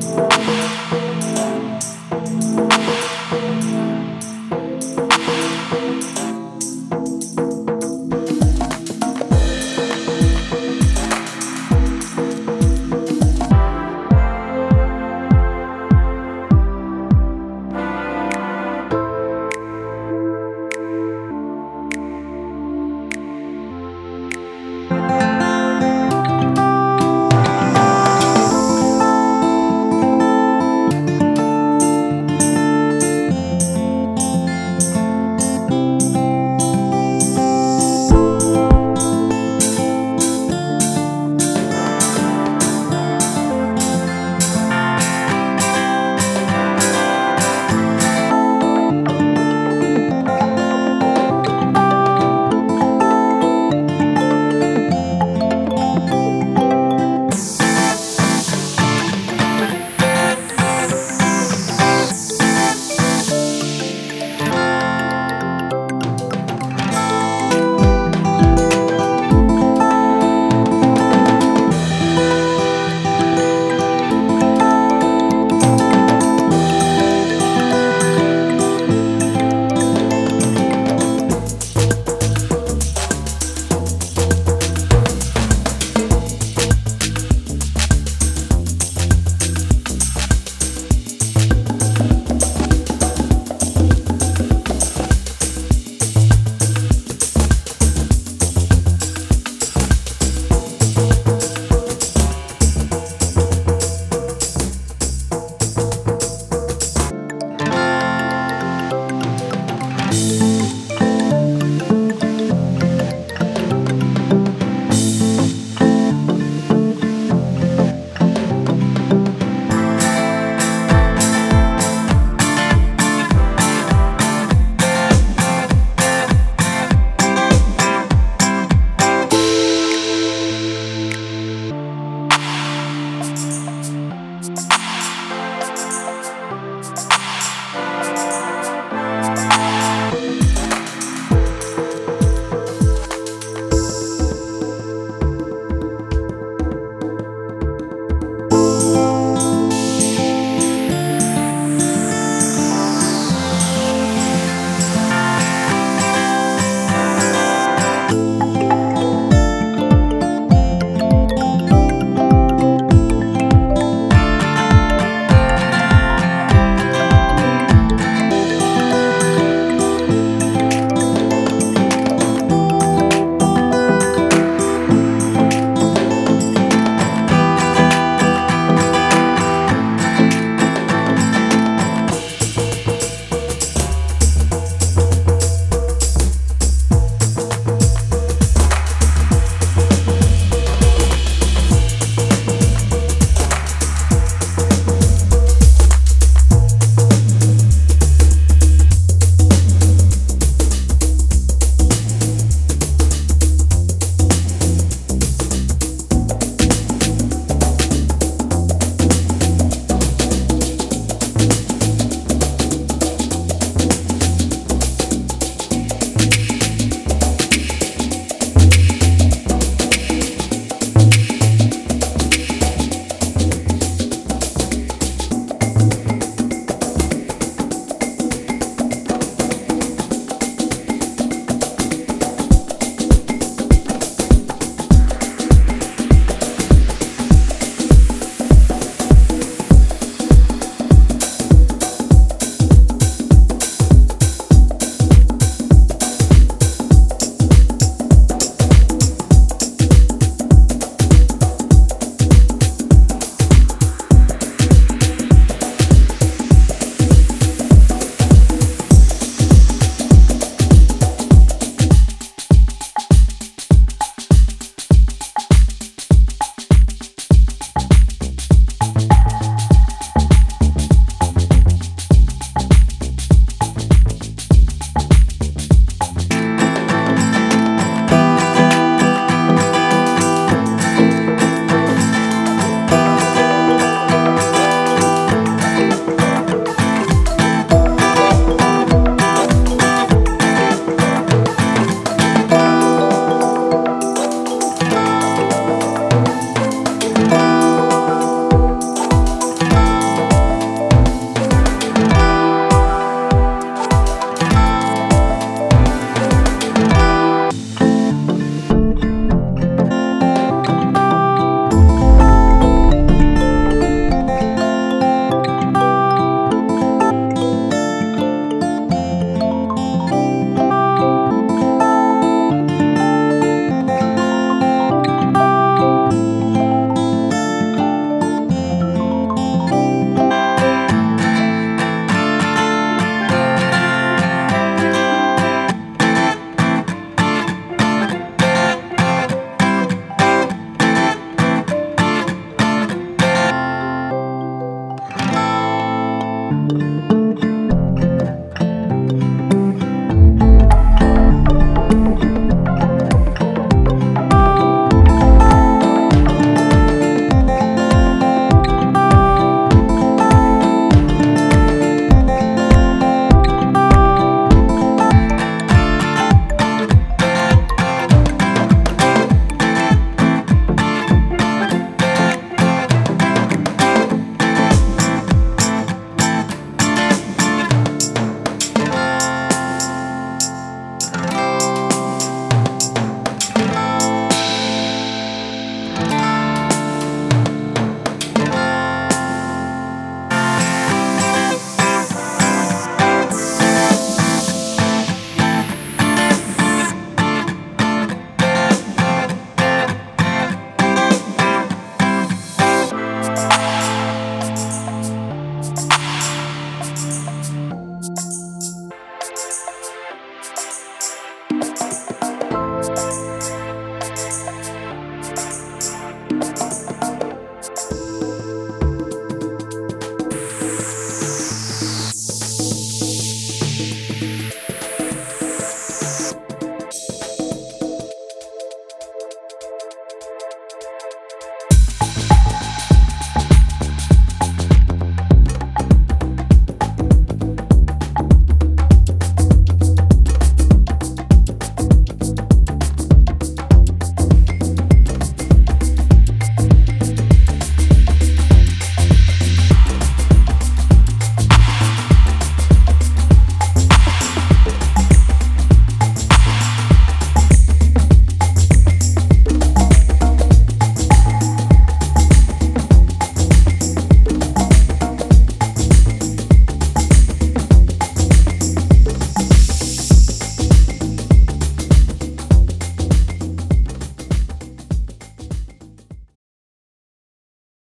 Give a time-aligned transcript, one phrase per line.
[0.00, 0.37] Bye.